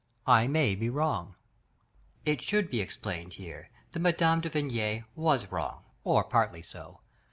I 0.25 0.47
may 0.47 0.73
be 0.73 0.89
wrong." 0.89 1.35
It 2.25 2.41
should 2.41 2.71
be 2.71 2.81
explained 2.81 3.33
here 3.33 3.69
that 3.91 3.99
Mme. 3.99 4.41
de 4.41 4.49
Vigny 4.49 5.03
was 5.15 5.51
wrong— 5.51 5.83
or 6.03 6.23
partly 6.23 6.63
so. 6.63 7.01